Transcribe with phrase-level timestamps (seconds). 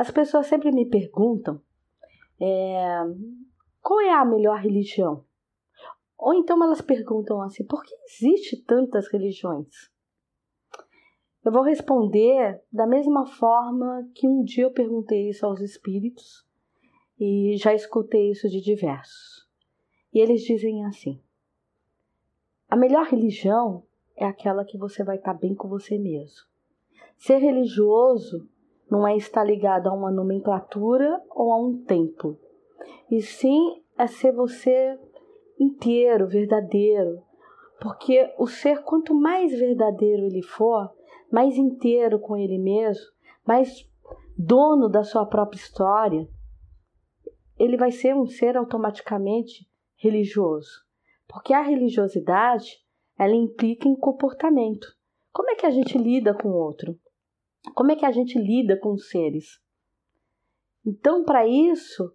[0.00, 1.60] As pessoas sempre me perguntam
[2.40, 3.00] é,
[3.82, 5.26] qual é a melhor religião?
[6.16, 9.92] Ou então elas perguntam assim: por que existe tantas religiões?
[11.44, 16.46] Eu vou responder da mesma forma que um dia eu perguntei isso aos espíritos
[17.18, 19.46] e já escutei isso de diversos.
[20.14, 21.22] E eles dizem assim:
[22.70, 23.84] a melhor religião
[24.16, 26.46] é aquela que você vai estar bem com você mesmo.
[27.18, 28.48] Ser religioso
[28.90, 32.38] não é estar ligado a uma nomenclatura ou a um templo,
[33.10, 34.98] e sim é ser você
[35.58, 37.22] inteiro, verdadeiro.
[37.80, 40.90] Porque o ser, quanto mais verdadeiro ele for,
[41.30, 43.04] mais inteiro com ele mesmo,
[43.46, 43.88] mais
[44.36, 46.28] dono da sua própria história,
[47.58, 50.84] ele vai ser um ser automaticamente religioso.
[51.28, 52.78] Porque a religiosidade,
[53.18, 54.86] ela implica em comportamento.
[55.32, 56.98] Como é que a gente lida com o outro?
[57.74, 59.60] Como é que a gente lida com os seres?
[60.84, 62.12] Então, para isso,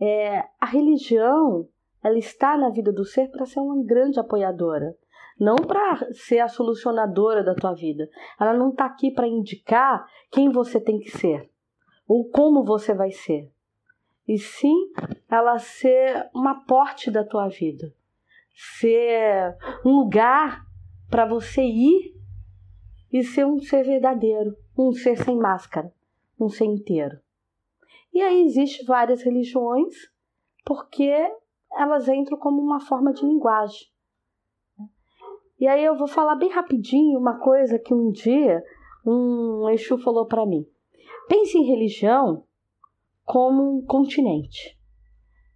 [0.00, 1.68] é, a religião
[2.02, 4.96] ela está na vida do ser para ser uma grande apoiadora,
[5.38, 8.08] não para ser a solucionadora da tua vida.
[8.40, 11.50] Ela não está aqui para indicar quem você tem que ser
[12.06, 13.52] ou como você vai ser,
[14.26, 14.90] e sim
[15.30, 17.92] ela ser uma porte da tua vida,
[18.54, 20.64] ser um lugar
[21.10, 22.17] para você ir
[23.12, 25.92] e ser um ser verdadeiro, um ser sem máscara,
[26.38, 27.18] um ser inteiro.
[28.12, 29.94] E aí existem várias religiões
[30.64, 31.12] porque
[31.72, 33.88] elas entram como uma forma de linguagem.
[35.58, 38.62] E aí eu vou falar bem rapidinho uma coisa que um dia
[39.04, 40.66] um Exu falou para mim.
[41.28, 42.44] Pense em religião
[43.24, 44.78] como um continente,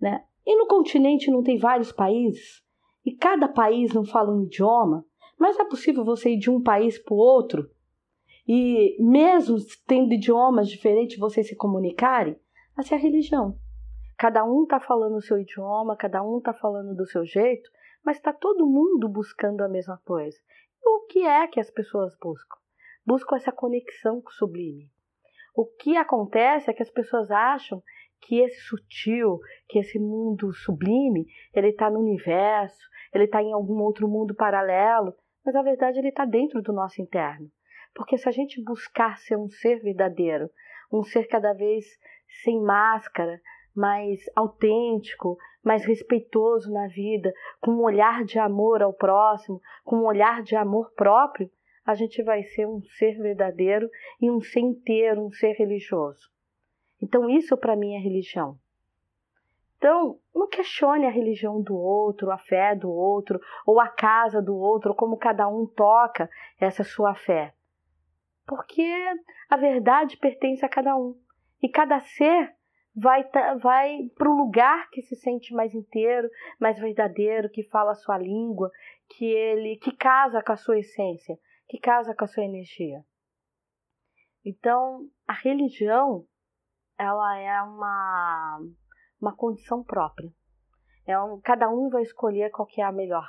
[0.00, 0.24] né?
[0.44, 2.62] E no continente não tem vários países
[3.04, 5.04] e cada país não fala um idioma,
[5.38, 7.70] mas é possível você ir de um país para o outro
[8.48, 9.56] e mesmo
[9.86, 12.38] tendo idiomas diferentes vocês se comunicarem?
[12.78, 13.58] Essa é a religião.
[14.16, 17.70] Cada um está falando o seu idioma, cada um está falando do seu jeito,
[18.04, 20.38] mas está todo mundo buscando a mesma coisa.
[20.82, 22.56] E o que é que as pessoas buscam?
[23.04, 24.90] Buscam essa conexão com o sublime.
[25.54, 27.82] O que acontece é que as pessoas acham
[28.20, 29.38] que esse sutil,
[29.68, 35.14] que esse mundo sublime, ele está no universo, ele está em algum outro mundo paralelo,
[35.46, 37.48] mas na verdade ele está dentro do nosso interno.
[37.94, 40.50] Porque se a gente buscar ser um ser verdadeiro,
[40.92, 41.86] um ser cada vez
[42.42, 43.40] sem máscara,
[43.74, 50.04] mais autêntico, mais respeitoso na vida, com um olhar de amor ao próximo, com um
[50.04, 51.48] olhar de amor próprio,
[51.84, 53.88] a gente vai ser um ser verdadeiro
[54.20, 56.28] e um ser inteiro, um ser religioso.
[57.00, 58.58] Então, isso para mim é religião.
[59.76, 64.56] Então, não questione a religião do outro, a fé do outro, ou a casa do
[64.56, 67.54] outro, ou como cada um toca essa sua fé.
[68.46, 68.90] Porque
[69.50, 71.14] a verdade pertence a cada um.
[71.62, 72.54] E cada ser
[72.94, 73.28] vai,
[73.60, 78.16] vai para o lugar que se sente mais inteiro, mais verdadeiro, que fala a sua
[78.16, 78.70] língua,
[79.10, 81.38] que ele que casa com a sua essência,
[81.68, 83.04] que casa com a sua energia.
[84.44, 86.24] Então, a religião
[86.98, 88.60] ela é uma
[89.20, 90.32] uma condição própria.
[91.06, 93.28] É um, cada um vai escolher qual que é a melhor.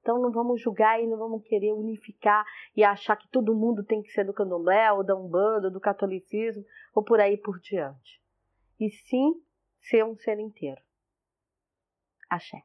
[0.00, 2.44] Então não vamos julgar e não vamos querer unificar
[2.74, 5.80] e achar que todo mundo tem que ser do candomblé, ou da umbanda, ou do
[5.80, 8.20] catolicismo, ou por aí por diante
[8.80, 9.34] e sim
[9.82, 10.80] ser um ser inteiro.
[12.28, 12.62] Axé.